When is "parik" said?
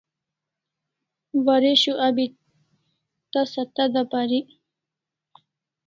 4.11-4.47